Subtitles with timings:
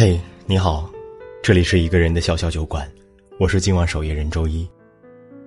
[0.00, 0.16] 嘿，
[0.46, 0.88] 你好，
[1.42, 2.88] 这里是一个人的小小酒馆，
[3.36, 4.64] 我是今晚守夜人周一。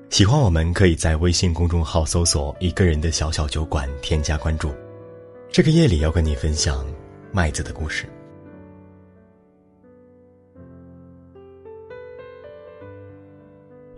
[0.09, 4.69] 喜欢我们可以在微信公众号搜索“一个人的小小酒馆”，添加关注。
[5.53, 6.85] 这个夜里要跟你分享
[7.31, 8.05] 麦子的故事。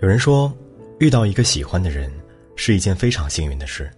[0.01, 0.53] 有人说，
[0.99, 2.13] 遇到一个喜欢的人
[2.55, 3.89] 是一件非常幸运的事。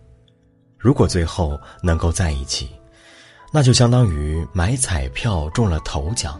[0.78, 2.70] 如果最后能够在一起，
[3.56, 6.38] 那就相当于买彩票中了头奖。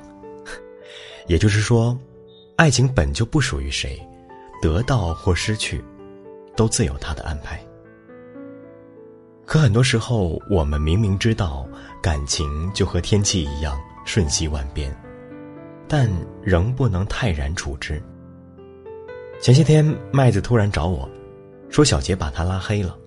[1.28, 1.98] 也就是说，
[2.58, 3.98] 爱情本就不属于谁，
[4.62, 5.82] 得到或失去，
[6.58, 7.58] 都自有他的安排。
[9.46, 11.66] 可很多时候，我们明明知道
[12.04, 14.94] 感情就和天气一样瞬息万变，
[15.88, 16.12] 但
[16.44, 18.04] 仍不能泰然处之。
[19.42, 21.10] 前些天，麦子突然找我，
[21.70, 22.98] 说小杰把他拉黑了，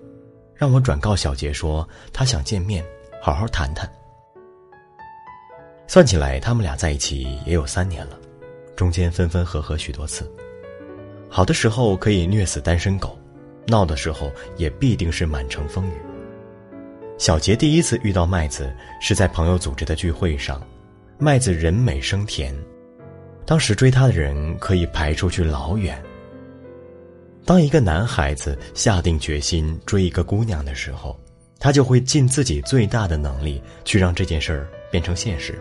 [0.55, 2.83] 让我转告小杰说他想见面，
[3.21, 3.87] 好好谈谈。
[5.89, 8.19] 算起来，他们俩在一起也有三年了，
[8.75, 10.31] 中间分分合合许多次。
[11.27, 13.17] 好的时候可以虐死单身狗，
[13.65, 15.93] 闹的时候也必定是满城风雨。
[17.17, 20.61] 小杰第一次遇到麦子是在朋友组织的聚会上，
[21.17, 22.55] 麦子人美声甜，
[23.43, 25.99] 当时追她的人可以排出去老远。
[27.45, 31.19] 当一个男孩子下定决心追一个姑娘的时候，
[31.57, 35.59] 他就会尽自己最大的能力去让这件事儿变成现实。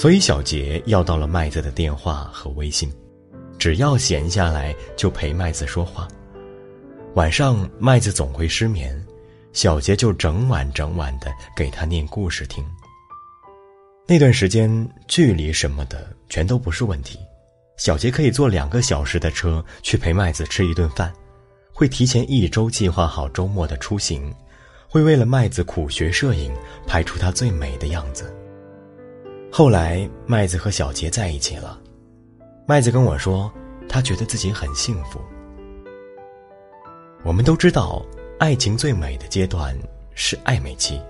[0.00, 2.90] 所以小杰要到了麦子的电话和微信，
[3.58, 6.08] 只要闲下来就陪麦子说话。
[7.16, 8.98] 晚上麦子总会失眠，
[9.52, 12.64] 小杰就整晚整晚的给他念故事听。
[14.06, 17.18] 那段时间距离什么的全都不是问题，
[17.76, 21.12] 小杰可以坐两个小时的车去陪麦子吃一顿饭，
[21.74, 24.34] 会提前一周计划好周末的出行，
[24.88, 26.50] 会为了麦子苦学摄影，
[26.86, 28.34] 拍出她最美的样子。
[29.52, 31.78] 后来，麦子和小杰在一起了。
[32.66, 33.52] 麦子跟我说，
[33.88, 35.20] 他觉得自己很幸福。
[37.24, 38.00] 我们都知道，
[38.38, 39.76] 爱情最美的阶段
[40.14, 41.02] 是暧昧期，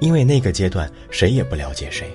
[0.00, 2.10] 因为那个阶段谁也不了解谁，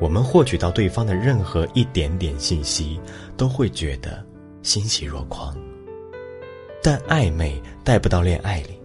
[0.00, 3.00] 我们获取到对方的任何一点点信息，
[3.36, 4.26] 都会觉得
[4.62, 5.56] 欣喜若狂。
[6.82, 8.76] 但暧昧带不到恋爱里，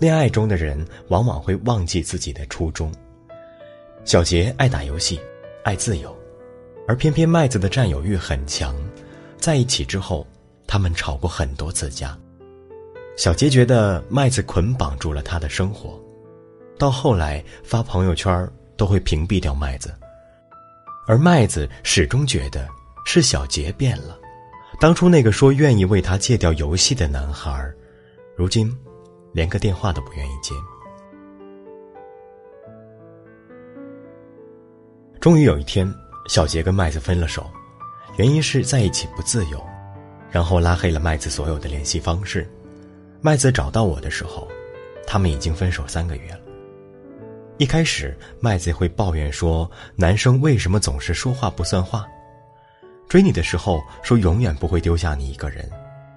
[0.00, 2.92] 恋爱中的人往往会忘记自己的初衷。
[4.04, 5.20] 小杰爱打游戏。
[5.66, 6.16] 爱自由，
[6.86, 8.72] 而偏偏麦子的占有欲很强，
[9.36, 10.24] 在一起之后，
[10.64, 12.16] 他们吵过很多次架。
[13.16, 16.00] 小杰觉得麦子捆绑住了他的生活，
[16.78, 19.92] 到后来发朋友圈都会屏蔽掉麦子，
[21.08, 22.68] 而麦子始终觉得
[23.04, 24.16] 是小杰变了。
[24.78, 27.68] 当初那个说愿意为他戒掉游戏的男孩，
[28.36, 28.72] 如今
[29.32, 30.54] 连个电话都不愿意接。
[35.26, 35.92] 终于有一天，
[36.28, 37.50] 小杰跟麦子分了手，
[38.16, 39.60] 原因是在一起不自由，
[40.30, 42.48] 然后拉黑了麦子所有的联系方式。
[43.20, 44.46] 麦子找到我的时候，
[45.04, 46.38] 他们已经分手三个月了。
[47.58, 52.06] 一开始，麦子会抱怨说：“男生为什么总是说话不算话？
[53.08, 55.68] 追你的时候说永远不会丢下你一个人，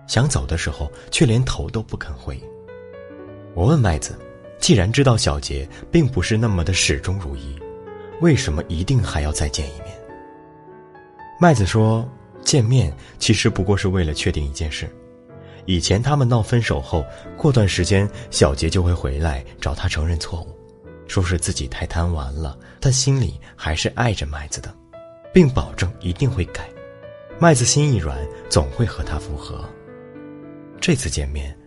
[0.06, 2.40] 想走的时候却连头都不肯回。”
[3.58, 4.16] 我问麦子
[4.62, 7.60] ：“既然知道小杰并不是那么的始终如一。”
[8.22, 9.98] 为什么一定还要再见一面？
[11.40, 12.08] 麦子说
[12.44, 14.90] ：“见面其实不过是为了确定一件事。
[15.66, 17.06] 以前他们闹分手后，
[17.38, 20.48] 过段时间小杰就会回来找他承认错误，
[21.08, 24.74] 说是自己太贪玩了，但心里还是爱着麦子的，
[25.34, 26.68] 并保证一定会改。
[27.38, 28.18] 麦子心一软，
[28.50, 29.64] 总会和他复合。
[30.82, 31.58] 这次见面，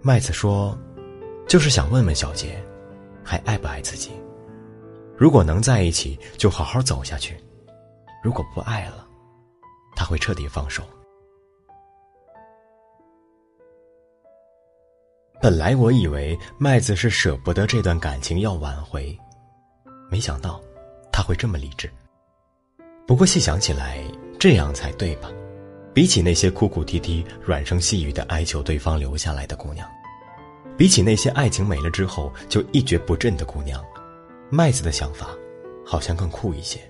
[0.00, 0.76] 麦子说，
[1.46, 2.60] 就是想问问小杰，
[3.22, 4.10] 还爱不爱自己。”
[5.20, 7.34] 如果能在一起，就好好走下去；
[8.24, 9.06] 如果不爱了，
[9.94, 10.82] 他会彻底放手。
[15.38, 19.14] 本来我以为麦子是舍不得这段感情要挽回，
[20.10, 20.58] 没想到
[21.12, 21.90] 他会这么理智。
[23.06, 24.02] 不过细想起来，
[24.38, 25.30] 这样才对吧？
[25.92, 29.86] 比起那些哭哭啼啼、软声细语的哀求对方留下来的姑娘，
[30.78, 33.84] 比起那些爱情没了之后就一蹶不振的姑娘。
[34.52, 35.28] 麦子的想法，
[35.86, 36.80] 好像更酷一些。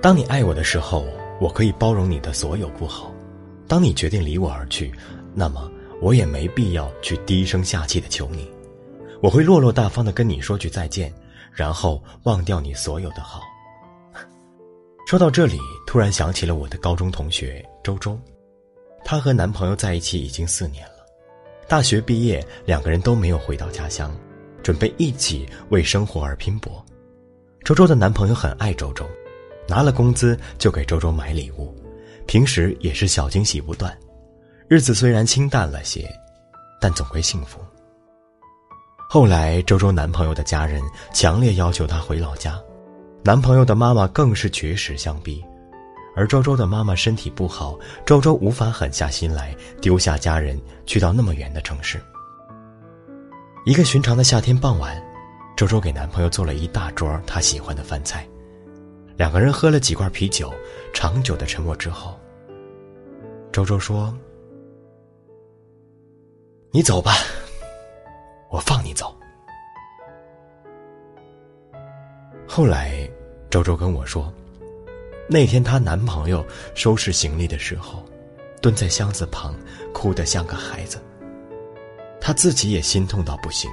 [0.00, 1.04] 当你爱我的时候，
[1.40, 3.12] 我可以包容你的所有不好；
[3.66, 4.94] 当你决定离我而去，
[5.34, 5.68] 那么
[6.00, 8.48] 我也没必要去低声下气的求你。
[9.20, 11.12] 我会落落大方的跟你说句再见，
[11.50, 13.40] 然后忘掉你所有的好。
[15.08, 18.16] 说到这里，突然想起了我的高中同学周周，
[19.04, 20.95] 她和男朋友在一起已经四年了。
[21.68, 24.14] 大学毕业，两个人都没有回到家乡，
[24.62, 26.84] 准备一起为生活而拼搏。
[27.64, 29.04] 周周的男朋友很爱周周，
[29.68, 31.74] 拿了工资就给周周买礼物，
[32.26, 33.96] 平时也是小惊喜不断。
[34.68, 36.08] 日子虽然清淡了些，
[36.80, 37.58] 但总归幸福。
[39.08, 40.80] 后来，周周男朋友的家人
[41.12, 42.60] 强烈要求他回老家，
[43.24, 45.44] 男朋友的妈妈更是绝食相逼，
[46.16, 52.00] 而周周的妈妈身体不好，周周无法狠下心来丢下家人去到那么远的城市。
[53.66, 54.96] 一个寻常的夏天傍晚，
[55.56, 58.26] 周周给男朋友做了一大桌他喜欢的饭菜，
[59.16, 60.50] 两个人喝了几罐啤酒，
[60.94, 62.18] 长久的沉默之后，
[63.52, 64.16] 周周说
[66.72, 67.12] ：“你走吧。”
[68.48, 69.14] 我放你走。
[72.48, 73.06] 后来，
[73.50, 74.32] 周周跟我说，
[75.28, 76.44] 那天她男朋友
[76.74, 78.04] 收拾行李的时候，
[78.60, 79.54] 蹲在箱子旁，
[79.92, 80.98] 哭得像个孩子。
[82.20, 83.70] 她自己也心痛到不行。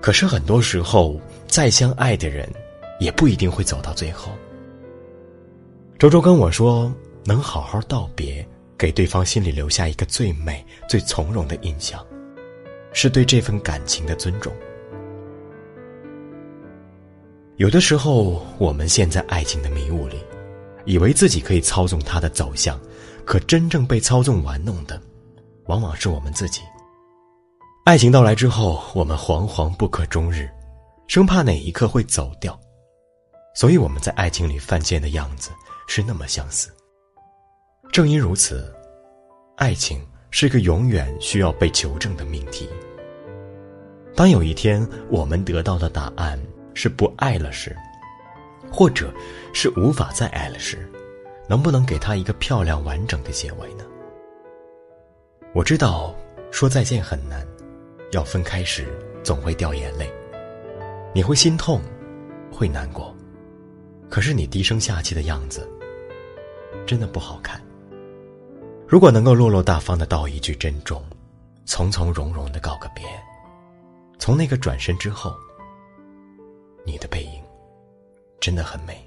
[0.00, 2.48] 可是很多时候，再相爱的人，
[3.00, 4.32] 也不一定会走到最后。
[5.98, 6.92] 周周跟我说，
[7.24, 8.46] 能好好道别。
[8.78, 12.06] 给对方心里留下一个最美、最从容的印象，
[12.92, 14.52] 是对这份感情的尊重。
[17.56, 20.18] 有的时候，我们陷在爱情的迷雾里，
[20.84, 22.78] 以为自己可以操纵它的走向，
[23.24, 25.00] 可真正被操纵玩弄的，
[25.64, 26.60] 往往是我们自己。
[27.86, 30.46] 爱情到来之后，我们惶惶不可终日，
[31.06, 32.58] 生怕哪一刻会走掉，
[33.54, 35.50] 所以我们在爱情里犯贱的样子
[35.88, 36.68] 是那么相似。
[37.90, 38.70] 正因如此，
[39.56, 42.68] 爱情是一个永远需要被求证的命题。
[44.14, 46.38] 当有一天我们得到的答案
[46.76, 47.74] 是不爱了时，
[48.70, 49.10] 或者
[49.54, 50.86] 是无法再爱了时，
[51.48, 53.84] 能不能给他一个漂亮完整的结尾呢？
[55.54, 56.14] 我知道
[56.50, 57.44] 说再见很难，
[58.12, 58.86] 要分开时
[59.24, 60.12] 总会掉眼泪，
[61.14, 61.80] 你会心痛，
[62.52, 63.16] 会难过，
[64.10, 65.66] 可是你低声下气的样子，
[66.86, 67.58] 真的不好看。
[68.86, 71.02] 如果能够落落大方的道一句珍重，
[71.64, 73.04] 从从容容的告个别，
[74.18, 75.34] 从那个转身之后，
[76.86, 77.42] 你的背影
[78.40, 79.05] 真的很美。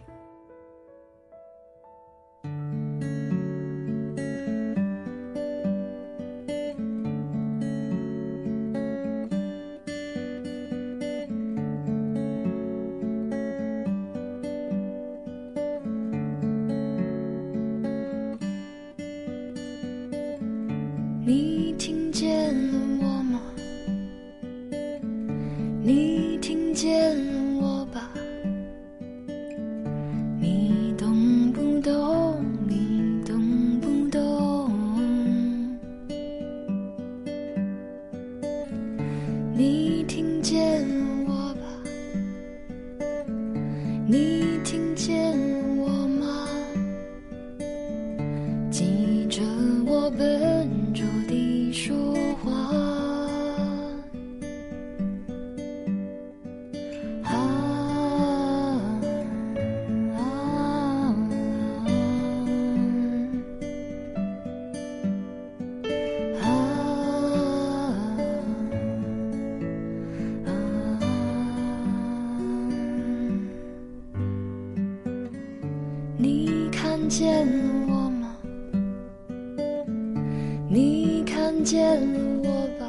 [81.52, 82.86] 看见了我吧？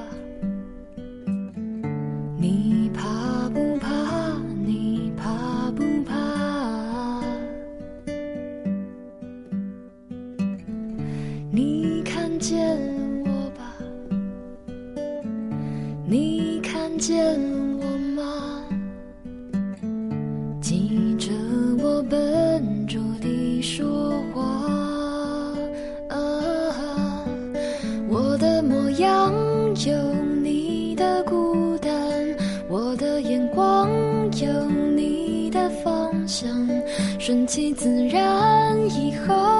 [2.36, 4.38] 你怕不怕？
[4.66, 7.22] 你怕不怕？
[11.50, 12.76] 你看见
[13.24, 13.78] 了我吧？
[16.06, 17.40] 你看见
[17.78, 18.62] 我吗？
[20.60, 21.32] 记着
[21.82, 23.88] 我笨拙地说
[37.50, 39.59] 其自然，以后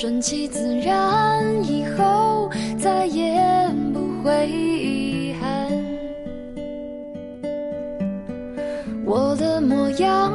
[0.00, 3.38] 顺其自然，以后再也
[3.92, 5.70] 不会遗憾。
[9.04, 10.32] 我的模样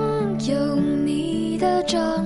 [0.47, 2.23] 有你的张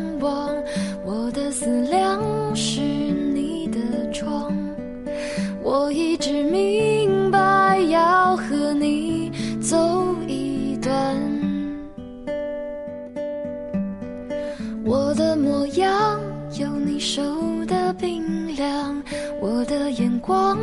[16.59, 17.23] 有你手
[17.67, 19.01] 的冰凉，
[19.39, 20.57] 我的眼光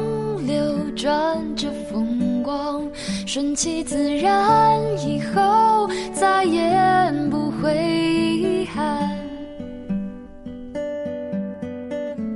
[0.46, 0.54] 流
[0.94, 2.86] 转着风光，
[3.26, 6.70] 顺其自然，以后再也
[7.30, 7.74] 不会
[8.36, 9.08] 遗憾。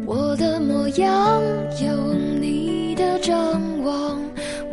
[0.06, 1.42] 我的模样
[1.82, 4.18] 有你的张望，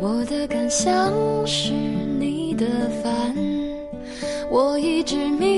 [0.00, 1.12] 我的感想
[1.46, 1.74] 是
[2.18, 2.66] 你的
[3.02, 3.36] 烦。
[4.50, 5.57] 我一直明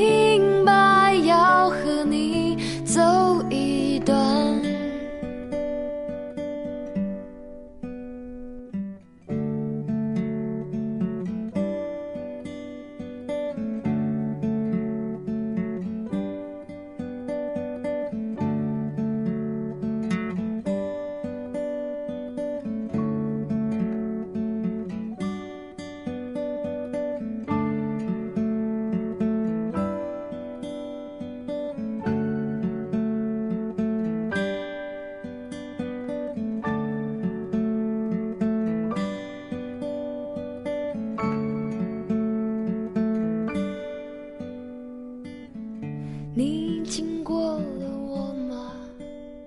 [46.40, 48.73] 你经过了我吗？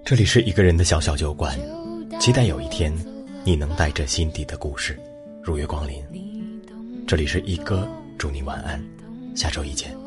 [0.06, 1.58] 这里是一个人的小小酒馆，
[2.20, 2.94] 期待有一天
[3.44, 4.96] 你能带着心底的故事
[5.42, 6.04] 如约光临。
[7.08, 8.80] 这里是一哥，祝你晚安，
[9.34, 10.03] 下周一见。